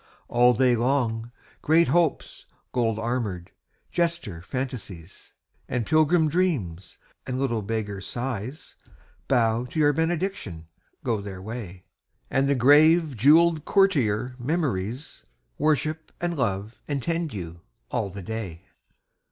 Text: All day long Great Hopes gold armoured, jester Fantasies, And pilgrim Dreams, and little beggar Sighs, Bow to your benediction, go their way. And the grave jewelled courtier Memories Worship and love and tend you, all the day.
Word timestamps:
All 0.29 0.55
day 0.55 0.75
long 0.75 1.31
Great 1.61 1.89
Hopes 1.89 2.47
gold 2.71 2.97
armoured, 2.97 3.51
jester 3.91 4.41
Fantasies, 4.41 5.33
And 5.69 5.85
pilgrim 5.85 6.27
Dreams, 6.27 6.97
and 7.27 7.37
little 7.37 7.61
beggar 7.61 8.01
Sighs, 8.01 8.77
Bow 9.27 9.65
to 9.65 9.77
your 9.77 9.93
benediction, 9.93 10.65
go 11.03 11.21
their 11.21 11.39
way. 11.39 11.85
And 12.31 12.49
the 12.49 12.55
grave 12.55 13.15
jewelled 13.15 13.63
courtier 13.63 14.33
Memories 14.39 15.23
Worship 15.59 16.11
and 16.19 16.35
love 16.35 16.81
and 16.87 17.03
tend 17.03 17.31
you, 17.31 17.61
all 17.91 18.09
the 18.09 18.23
day. 18.23 18.65